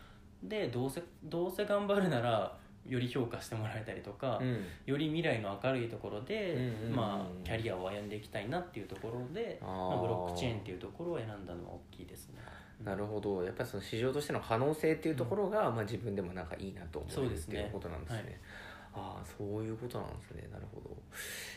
[0.43, 2.55] でどうせどうせ頑張るなら
[2.87, 4.65] より評価してもらえたりとか、うん。
[4.85, 12.35] より未来の明るいところで、うんうんうんまあ、キャリアを歩んでいきたいなっていうところで、まあ、ブロックチェーンっていうところを選んだのは大きいですね。
[12.85, 13.43] なるほど。
[13.43, 18.17] やっぱりその市場としての可能性っていうところが、まあ、自分でもなんかいいなと思そうですねうっていうことなんですね。
[18.19, 18.27] はい
[18.95, 20.49] ああそういうことなんですね。
[20.53, 20.95] なるほど。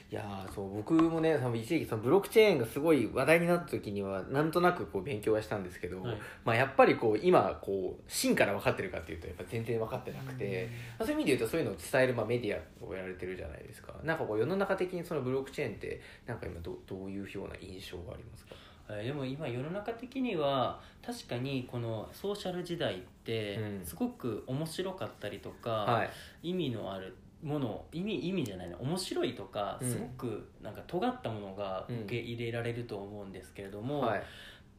[0.09, 6.17] いやーそう僕もね多分一時期そのブロックチェーンがすごい話題になった時にはなんとなくこう勉強はしたんですけど、はい。
[6.45, 13.93] まあ、やっぱりこう今こう真から分かってるかっていうとやっぱ全然分かってなくて、まあそういう意味で言うとそういうのを伝えるまあメディアをやられてるじゃないですか。
[14.03, 18.55] なんかこう世の中的にそのブロックチェーンってなんか今どどういうような印象がありますか？
[18.89, 23.85] えーでも今世の中的には確かにこのソーシャル時代ってうん。
[23.85, 26.09] すごく面白かったりとか、はい。
[26.43, 29.91] 意味のあるもの意味意味じゃないな面白いとかうん。
[29.91, 34.23] すごくなんか尖ったものがうん受け入れられると思うんですけれども、はい。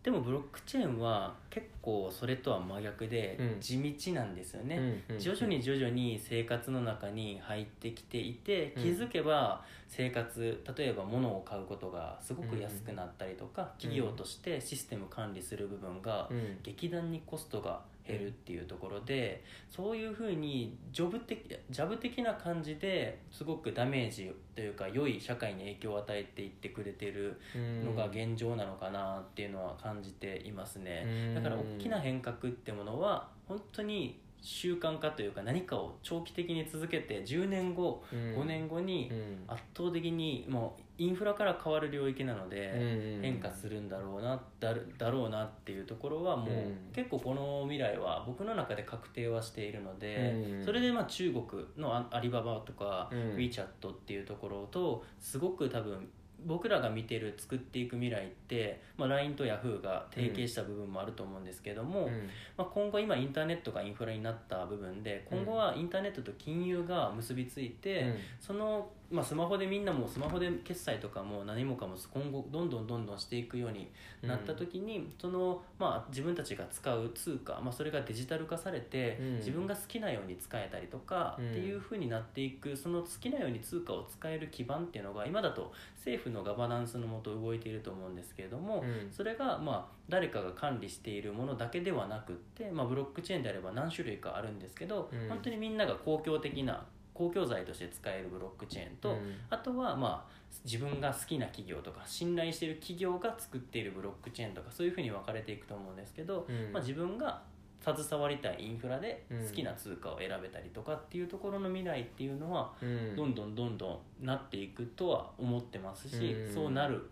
[0.02, 3.60] でもブロックチェーンは結構それとは真逆でうん。
[3.60, 5.02] 地道なんですよね。
[5.08, 8.82] うんうん徐々に徐々に生活の中に入ってきていてうん。
[8.82, 13.68] 気づけば生活例えば物を買うことがすごく安くなったりとか、うん。
[13.78, 16.58] 企業としてシステム管理する部分がうん。
[16.62, 27.38] 劇団にコストが減るっていうところでそういうふうにジョブ的ジャブ的な感じですごくダメージというか良い社会に影響を与えていってくれてる
[27.84, 31.32] のが現状なのかなっていうのは感じていますね。
[31.34, 39.10] だから大きな変革ってものは本当に習慣化というか何かを長期的に続けて10年後5年後に
[39.46, 46.92] 圧倒的にもうインフラから変わる領域なので変化するんだろうなだるだろうなっていうところはもううん。
[46.92, 53.18] 結構この未来は僕の中で確定はしているのでうんそれでまあ中国のアアリババとかうん。
[53.36, 56.08] WeChat っていうところとすごく多分
[56.46, 62.28] 僕らが見てる作っていく未来って、まあ、LINE と Yahoo が提携した部分もあると思うんですけども、うん。
[62.56, 68.16] まあ、今後今インターネットがインフラになった部分で今後はインターネットと金融が結びついて、うん。
[68.40, 73.90] その、まあ、スマホでみんなもうスマホで決済とかも何もかも今後どんどんどんどんしていくように
[74.22, 79.36] なった時に、そのまあ、自分たちが使う通貨、まあ、それがデジタル化されて、うん。
[79.36, 81.50] 自分が好きなように使えたりとか、うん。
[81.50, 89.10] っていうふうになっていくその好きなように通貨を使える基盤っていうのが今だと政府のガバナンスのもと動いていると思うんですけれども、うん。
[89.10, 95.28] それがまあ誰かが管理しているものだけではなくって、まあ、ブロックチェーンであれば何種類かあるんですけど、うん。
[95.28, 96.84] 本当にみんなが公共的な
[97.18, 99.34] 公共財として使えるブロックチェーンと、うん。
[99.50, 100.32] あとはまあ
[100.64, 106.72] 自分が好きな企業とか信頼している企業が作っているブロックチェーンとかそういうふうに分かれていくと思うんですけど、うん。
[106.72, 107.42] まあ、自分が
[107.84, 113.16] 携わりたいインフラでうん好きな通貨を選べたりとかっていうところの未来っていうのはうん。
[113.16, 116.54] どんどんどんどんなっていくとは思ってますし、うん。
[116.54, 117.10] そうなる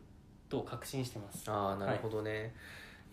[0.49, 1.51] と確信してます。
[1.51, 2.51] ああなるほどね、い、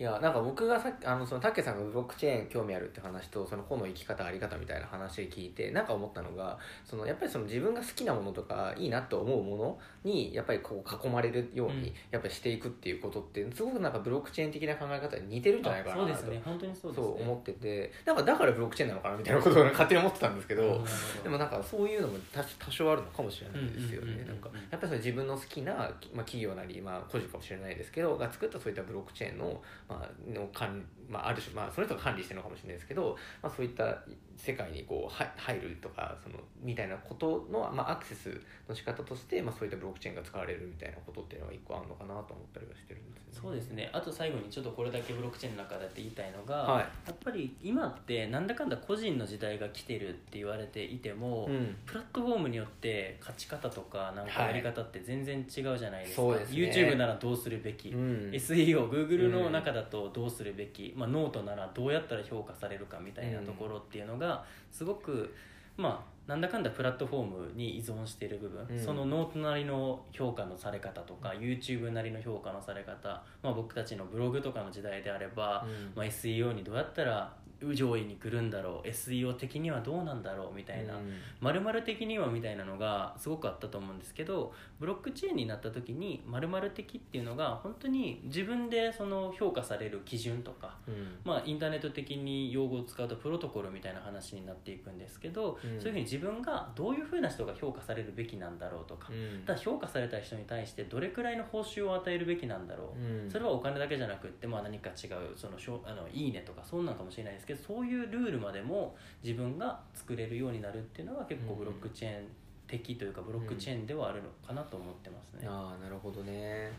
[0.02, 11.94] やなんか僕がさっきあのそのタケさんがブロックチェーン興味あるって話とその個の生き方あり方みたいな話を聞いてなんか思ったのがそのやっぱりその自分が好きなものとかいいなと思うものにやっぱりこう囲まれるようにうん。
[12.10, 16.42] やっぱりしていくっていうことってすごくなんかブロックチェーン的な考え方に似てるんじゃないかなそうとですね。
[16.44, 17.06] 本当にそうですね。
[17.06, 20.84] そう思っててなんかだからブロックチェーンなのかなみたいなことを勝手に思ってたんですけど、
[21.22, 24.24] でもなんかそういうのも多多少あるのかもしれないですよね。
[24.24, 34.02] なんかやっぱりその自分の好きな、まあ、企業なり、まあ、個人かもしれないですけどが作ったそういったブロックチェーンの,、まあ、の管まあ、ある種、まあ、その人が管理してるのかもしれないですけど、まあ、そういった
[34.36, 43.40] 世界にこうは入るとかそのみたいなことの、まあ、アクセスの仕方として、まあ、そういったブロックチェーンが使われるみたいなことっていうのは一個あるのかなと思ったりはしてるんですよね。
[43.42, 43.90] そうですね。
[43.92, 46.82] あと最後にちょっとこれだけブロックチェーンの中でって言いたいのが、はい。
[46.82, 51.76] やっぱり今ってなんだかんだ個人の時代が来てるって言われていても、うん。
[51.86, 56.56] プラットフォームによって勝ち方とかなんかやり方って全然違うじゃないですか、そうですね。
[56.56, 58.30] YouTube ならどうするべき、うん。
[58.32, 65.34] SEOGoogle の中だとどうするべき、まあ、ノートならどうやったら評価されるかみたいなところっていうのがすごく
[65.76, 68.82] まあなんだかんだプラットフォームに依存している部分、うん。
[68.82, 75.92] そのノートなりの評価のされ方とか YouTube なりの評価のされ方、まあ、僕たちのブログとかの時代であれば、うん。
[75.94, 77.34] まあ、SEO にどうやったら
[77.72, 78.88] 上位に来るんだろう。
[78.88, 81.12] SEO 的にはどうなんだろうみたいな、うん。
[81.40, 91.18] 〇〇的にはみたいなのがすごくあったと思うんですけどブロックチェーンになった時に〇〇的っていうのが本当に自分でその評価される基準とか、うん。
[91.24, 95.80] まあ、インターネット的に用語を使うとプロトコルみたいな話になっていくんですけど、うん。
[95.80, 99.44] そういうふうに自分がどういうふうな人が評価されるべきなんだろうとか、うん。
[99.44, 103.30] ただ評価された人に対してどれくらいの報酬を与えるべきなんだろう、うん。
[103.30, 112.24] それはお金だけじゃなくって、まあ、何か違うそのしょあのいいねとかそんなんかもしれないですけどそういうルールまでも自分が作れるようになるっていうのは結構ブロックチェーン
[112.66, 115.46] 的というかブロックチェーンではあるのかなと思ってますね。
[115.48, 116.72] ああなるほどね。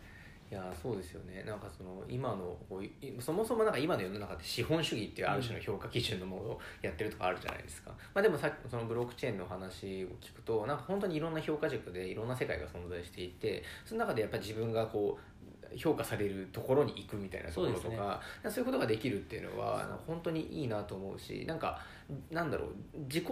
[0.52, 1.44] いやそうですよね。
[1.44, 2.56] なんかその今の
[3.20, 15.35] そもそもなんか今の世の中って資本主義っていうある種の評価基準のものをやってるとかあるじゃないですか、まあ、でもさっきのそのブロックチェーンの話を聞くとなんか本当にいろんな評価軸でいろんな世界が存在していてその中でやっぱり自分がこう
[15.76, 18.06] 評価されるところに行くみたいなところとそうですね。
[18.06, 21.80] かそういうことができるっていうのは本当にいいなと思うしなんか
[22.32, 22.70] なんだろう
[23.08, 23.26] 自己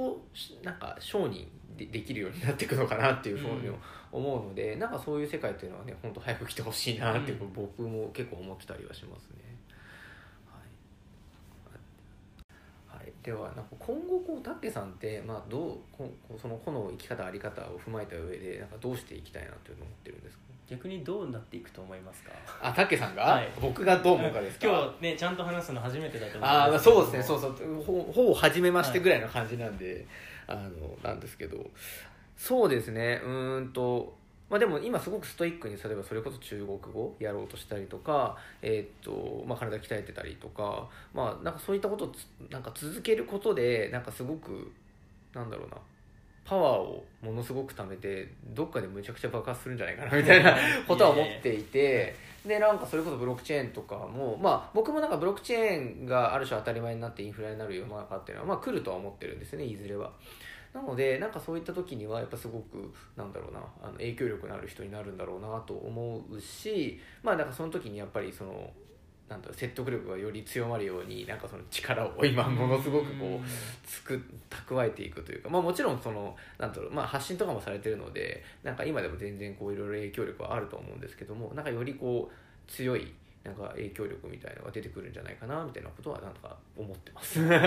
[0.63, 3.75] なんか承認でできるようになっていくのかなっていうふうにうん
[4.11, 7.53] 思うので、なんかそういう世界っていうのはね本当早く来てほしいなって、うん。
[7.53, 9.43] 僕も結構思ってたりはしますね。
[13.21, 20.43] ではなんか今後こうタッケさんって、まあ、どうここその個の生き方あり方を踏まえた上でなんかどうしていきたいなっていうのを思ってるんですか？
[20.69, 22.31] 逆にどうなっていくと思いますか？
[22.61, 23.49] あタッケさんが、はい。
[23.61, 24.67] 僕がどう思うかですか？
[24.67, 26.97] 今日ねちゃんと話すの初めてだと思うんですけど。
[26.97, 27.83] ああそうですねそうそう。
[27.83, 30.05] ほほぼ初めましてぐらいの感じなんで、
[30.47, 30.69] あの
[31.03, 31.57] なんですけど。
[32.35, 33.21] そうですね。
[33.23, 34.15] うーんと
[34.49, 44.71] まあでも今すごくストイックに例えばそれこそ中国語やろうとしたりとか、えーっとまあ、体鍛えてたりとか,、まあ、なんかそういったことをつなんか続けることでなんかすごく
[45.33, 45.77] なんだろうな
[46.45, 50.55] パワーをものすごく貯めてどっかでむちゃくちゃ爆発するんじゃないかな みたいな
[50.87, 60.11] ことは思っていてでなんかそれこそブロックチェーンとかもまあ僕もなんかブロックチェーンがある種当たり前になってインフラになる世の中っていうのはまあ来るとは思ってるんですねいずれは。
[60.73, 68.71] なのでなんかそういった時にはやっぱすごくなんだろうなあの影響力のある人になるんだろうなと思うしまあなんかその時にやっぱりその
[69.29, 87.33] なんだ説得力がより強まるようになんかその力を今ものすごくこうつく蓄えていくというか、まあ、もちろんそのなんだろう、まあ、発信とかもされてるのでなんか今でも全然こういろいろ影響力はあると思うんですけどもなんかよりこう強いなんか影響力みたいなのが出てくるんじゃないかなみたいなことはなんとか思ってます。
[87.43, 87.57] それ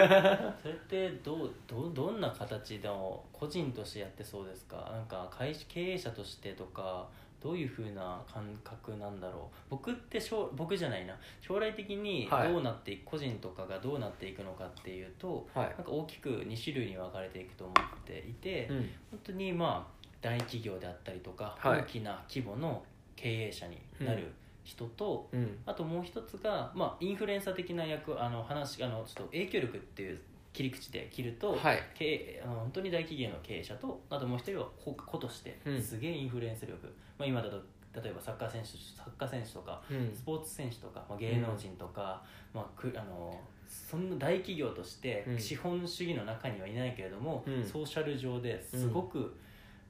[0.72, 4.88] ってどうどうどんな形でも個人としてやってそうですか？
[4.90, 7.06] なんか会社経営者としてとか
[7.46, 9.56] どういうふうな感覚なんだろう。
[9.70, 11.14] 僕って将僕じゃないな。
[11.40, 12.52] 将来的にはい。
[12.52, 15.66] どうなっていく、個人とかがどうなっていくのかっていうとはい。
[15.68, 18.76] なんか大きく2種類に分かれていくと思っていて、うん。
[19.12, 21.80] 本当にまあ大企業であったりとか、はい。
[21.82, 22.82] 大きな規模の
[23.14, 24.32] 経営者になる
[24.64, 25.56] 人と、うん。
[25.66, 30.18] あともう一つが、まあ、インフルエンサー的な役あの話あのちょっと影響力っていう
[30.56, 31.82] 切り口で切ると、はい。
[31.94, 35.82] 経営あの本当に大企業の経営者とあともう一人は個個としてうん。
[35.82, 36.86] すげえインフルエンス力、
[37.18, 37.56] まあ、今だと
[38.02, 40.14] 例えばサッカー選手サッカー選手とかうん。
[40.14, 42.22] スポーツ選手とか、まあ、芸能人とか、
[42.54, 43.38] まあ、くあの
[43.68, 45.38] そんな大企業としてうん。
[45.38, 47.62] 資本主義の中にはいないけれども、うん。
[47.62, 49.36] ソーシャル上ですごく、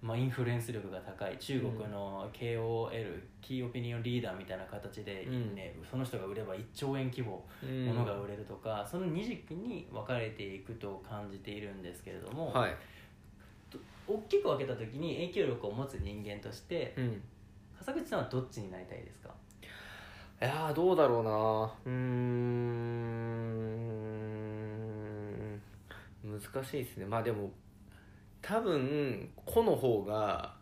[0.02, 5.54] まあ、インフルエンス力が高い中国の KOL、キーオピニオンリーダーみたいな形で、うん。
[5.54, 12.76] ねその人が売れば1兆円規模うんものが売れるとか、その二軸に分かれていくと感じているんですけれども、はい。
[14.06, 17.20] 大きく分けた時に影響力を持つ人間としてうん。
[17.78, 19.34] 笠口さんはどっちになりたいですか？
[20.40, 21.72] いやーどうだろうな。
[21.86, 21.90] うー
[25.56, 25.60] ん。
[26.24, 27.06] 難しいですね。
[27.06, 27.50] まあでも
[28.46, 30.54] 多分個の方が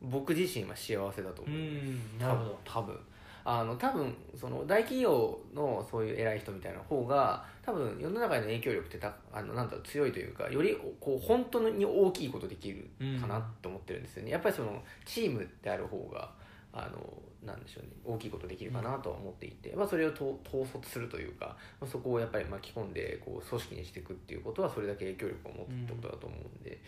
[0.00, 2.60] 僕自身は幸せだと思う、んなるほど。
[2.64, 2.96] 多分
[3.44, 12.88] あの多分その大企業のそういう偉い人みたいな方が多分世の中への影響力ってたあのなんだろう強いというかよりこう本当に大きいことできる
[13.20, 16.30] かなって思ってるんですよね、やっぱりそのチームである方が
[16.72, 16.98] あの
[17.46, 26.80] なんでしょうね大きいことできるかなとは思っていて、まあ、それをと統率するというか、まあ、そこをやっぱり巻き込んでこう組織にしていくっていうことはそれだけ影響力を持つってことだと思うんで。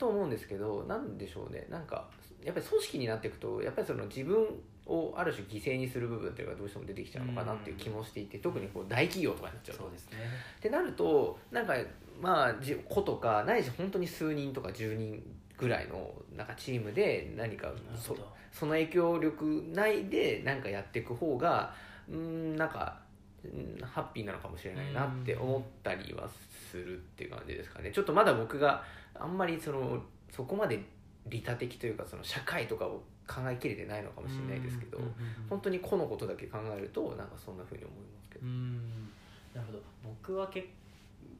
[0.00, 1.66] と思うんですけどなんでしょうね。
[1.68, 2.08] なんか
[2.42, 4.46] やっぱり組織になっていくとやっぱりその自分
[4.86, 9.82] をある種犠牲にする部分っていうのがどうしても出てきちゃうのかなっていう気もしていて特にこう大企業とかになっちゃうと。
[9.82, 10.18] そうですね。
[10.58, 11.74] ってなるとなんか
[12.20, 15.22] まあじ子とかないし本当に数人とか10人
[15.58, 18.16] ぐらいのなんかチームで何かそ
[18.50, 21.74] その影響力内でなんかやっていく方が
[22.10, 22.98] うんなんか
[23.44, 26.28] うんハッピーなのかもしれないなって思ったりは
[26.70, 27.90] するっていう感じですかね。
[27.90, 28.82] ちょっとまだ僕が
[29.14, 30.80] あんまりそのそこまで
[31.26, 35.14] 利他的というかその社会とかを考えきれてないのかもしれないですけどうんうんうん
[35.48, 38.46] 本当に個のことだけ考えるとなんかそんな風に思いますけど。
[38.46, 39.10] うん。
[39.54, 39.82] なるほど。
[40.02, 40.66] 僕は結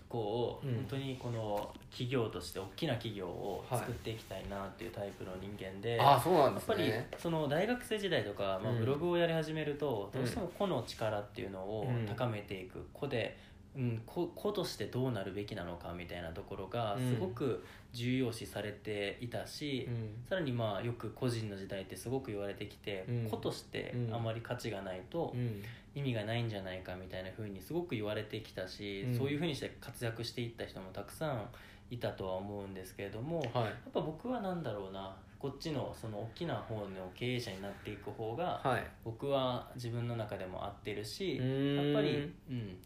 [0.08, 0.74] 構、うん。
[0.74, 6.92] 本当にこの企業として大きな企業を作っていきたいなっていうタイプの人間で、ああそうなんやっぱり。
[7.16, 8.80] その大学生時代とか、まあ、うん。
[8.80, 12.06] ブログをやり始めると、うんどうしても個の力っていうのをうん。
[12.06, 13.38] 高めていく個で、
[13.76, 17.14] うん、個個としてどうなるべきなのかみたいなところがうん。
[17.14, 20.24] すごく重要視されていたし、うん。
[20.28, 23.28] さらにまあよく個人の時代ってすごく言われてきて、うん。
[23.30, 25.62] 個としてうんあまり価値がないとうん。
[25.94, 29.14] 意味がないんじゃないかみたいな風にすごく言われてきたし、うん。
[29.16, 31.48] そういう風にして活躍していった人もたくさん
[31.90, 33.70] いたとは思うんですけれども、やはい。
[33.70, 42.76] っぱ僕はなんだろうなこっちのその大きな方の経営者になっていく方がはい僕は自分の中でも合ってるし、うーんやっぱり、うん、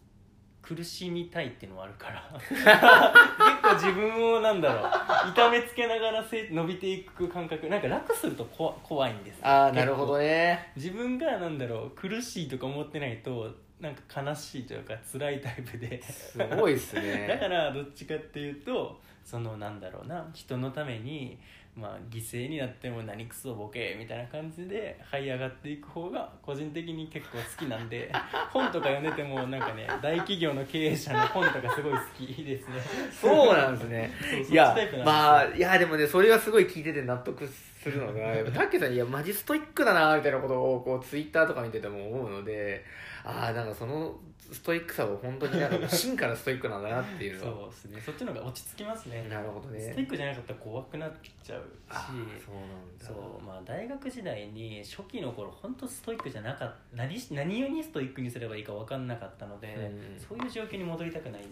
[0.66, 2.30] 苦しみたいっていうのはあるから。
[2.48, 4.86] 結構自分をなんだろ
[5.28, 5.30] う。
[5.30, 7.68] 痛めつけながらせ伸びていく感覚。
[7.68, 9.46] なんか楽するとこわ怖いんですよ。
[9.46, 10.72] ああなるほどね。
[10.76, 13.50] 自分がなんだろう苦しいとか思ってないと
[13.80, 16.02] なんか悲しいというか辛いタイプで。
[16.02, 17.26] すごいっすね。
[17.28, 21.38] だからどっちかっていうとそのなんだろうな人のために
[21.77, 28.12] まあ犠牲になっても何クソボケみたいな感じで這い上がっていく方が個人的に結構好きなんで
[28.53, 32.75] 本とか読んでてもなんかね大企業の経営者の本とかすごい好きですね。
[33.11, 34.11] そうなんですね。
[34.51, 37.47] いやまあいやでもねそれがすごい聞いてて納得
[37.85, 42.85] するのが やっぱタッケさんいやマジストイックだなみたいなことをこうツイッターとか見てても思うので
[43.25, 44.14] ああなんかその
[44.55, 48.00] ストイックさを本当になんか 真からストイックなんだなっていうそうですね。
[48.00, 49.26] そっちの方が落ち着きますね。
[49.28, 49.80] なるほどね。
[49.80, 53.05] スティックじゃなかったら怖くなっちゃうあしーそうなんだ。
[53.07, 53.42] そう。
[53.44, 56.96] まあ大学時代に初期の頃本当ストイックじゃなかった。
[56.96, 61.48] 何し何をにストイックにすればいいか分かんなかったので、うんそういう状況に戻りたくないの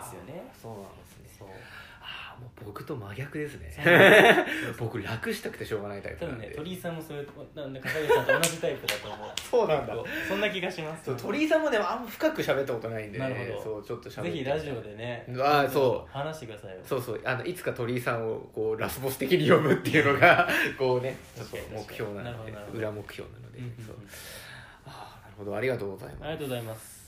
[0.00, 0.42] ですよね。
[0.60, 1.28] そうなんですね。
[1.38, 1.48] そう
[2.44, 3.74] もう僕と真逆ですね。
[4.78, 6.46] 僕楽したくてしょうがないタイプ多なんで。
[6.46, 9.28] 分ね鳥居さんもそういうなんで片桐さんと同じタイプだと思う。
[9.40, 9.94] そうなんだ。
[9.94, 13.62] 結構そんな気がしますそう鳥居さんもねあんま深く喋ったことないんで、ね、なるほど。
[13.62, 14.30] そうちょっと喋って。
[14.32, 16.10] ぜひラジオでねあーそう。
[16.12, 16.76] 話してくださいよ。
[16.84, 17.20] そうそう。
[17.24, 22.78] あのいつか鳥居さんをこうラスボス的に読むっていうのが こうねちょっと確かに目標ななるのでほどなるほど。
[22.78, 23.62] 裏目標なので、う。
[23.62, 23.86] んうんうん。
[23.86, 23.96] そう
[24.86, 25.56] ああなるほど。
[25.56, 26.24] ありがとうございます。
[26.24, 27.03] ありがとうございます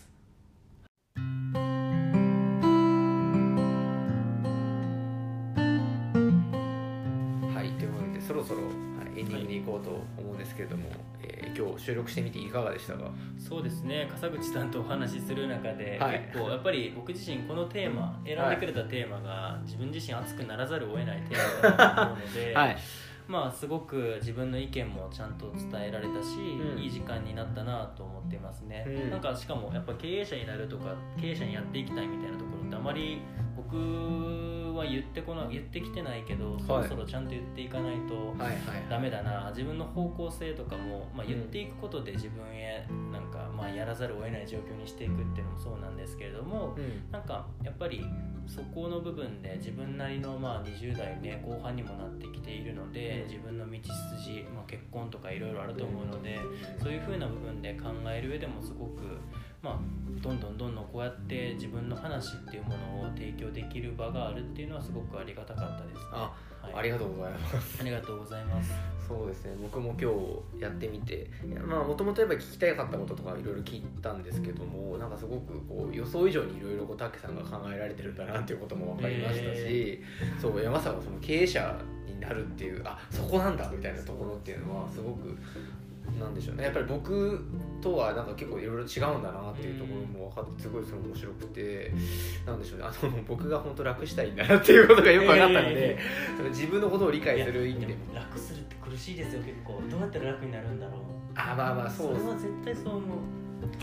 [9.67, 10.85] こうと思うんですけれども、
[11.23, 13.11] えー今日収録してみていかがでしたか？
[13.39, 14.07] そうですね。
[14.11, 16.21] 笠口さんとお話しする中で、はい。
[16.33, 22.77] 結構やっぱり僕自身このテーマ選んでくれたテーマが自分自身熱くならざるを得ないテーマだと思うので、 はい。
[23.27, 26.79] まあすごく自分の意見もちゃんと伝えられたし、うん。
[26.79, 29.11] いい時間になったなと思ってますね、うん。
[29.11, 33.21] なんかしかもやっぱ経営者になるとか経営者にやっていきたいみたいなところってあまり
[33.57, 33.77] 僕
[34.77, 38.35] は言ってこな言ってきてないけど、そろそろちゃんと言っていかないと
[38.89, 39.51] ダメだな。
[39.51, 47.11] 自分の方向性とかも、まあ、言っていくことで自分へなんか、まあ、やらざるを得ない状況にしていくっていうのもそうなんですけれども、うん。
[47.11, 48.05] なんかやっぱり
[48.47, 53.29] そこの部分で自分なりのまあ20代ね後半にもなってきているのでうん。
[53.29, 53.79] 自分の道
[54.16, 56.39] 筋、まあ、結婚とかいろいろあると思うので
[56.83, 59.18] そういう風な部分で考える上でもすごく
[59.62, 59.78] まあ
[60.22, 66.02] どんどんどんどんこうやって自分の話っていうものを提供できる場があるっていうのはすごくありがたかったです、ね。
[66.12, 68.72] あはい、ありがとうございますありがとうございます。
[69.07, 70.11] そうですね僕も今
[70.59, 71.30] 日やってみて
[71.64, 80.02] まあもともとやっぱり聞きたかったこととかいろいろ聞いたんですけどもなんかすごくこう予想以上にいろいろたけさんが考えられてるんだなっていうことも分かりましたし、
[80.40, 85.38] そう山さんはその経営者になるっていうあそこなんだみたいなところっていうのはすごく
[86.18, 86.64] なんでしょうね。
[86.64, 87.44] やっぱり僕
[87.80, 91.92] とはなんか結構いろいろ違うんだなっていうところも分かってすごいそれ面白くて
[92.46, 92.84] なんでしょうね。
[92.86, 95.98] あの僕が本当楽したいんだなっていうことがよく分かったので、
[96.36, 97.96] その自分のことを理解する意味で。
[98.14, 99.42] 楽するって苦しいですよ。
[99.42, 101.00] 結構どうやったら楽になるんだろう。
[101.34, 102.14] あまあまあそう。
[102.14, 103.18] れは絶対そう思う。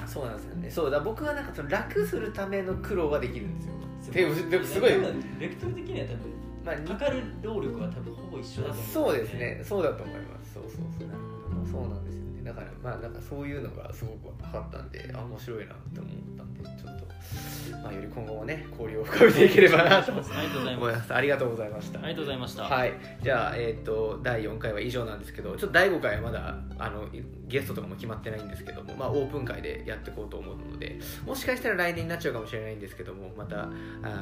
[0.08, 0.72] そうなんですよね。
[0.72, 3.74] そうだ僕はなんかその楽するための苦労ができるんですよ。
[4.02, 4.92] すでもすごい。
[5.40, 6.20] ベクトル的には多分
[6.66, 8.86] まあにかかる労力は多分ほぼ一緒だと思う。
[8.86, 9.62] そうですね。
[9.64, 10.54] そうだと思います。
[10.54, 11.10] そうそうそう
[12.56, 17.06] だからまあなんかそういうのがすごく分かったんであ面白いなって思ったんでちょっと
[17.82, 20.34] まあより今後もね交流を深めていければなと思います
[21.08, 27.08] すありがとうございましたありがとうございましたはい、じゃあ、えー、と第4回は以上なんですけどちょっと第5回はまだあの
[27.48, 33.68] ゲストとかも決まってないんですけども、まあ、オープン会でやっていこうと思うのでもしかしたら来年になっちゃうかもしれないんですけどもまたあ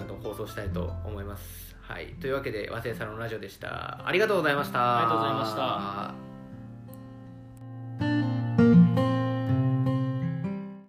[0.07, 1.71] の放送したいと思います。
[1.81, 4.07] はい、というわけで和製サロンラジオでした。
[4.07, 4.99] ありがとうございました。
[4.99, 6.30] ありがとうございました。
[8.01, 8.30] thank you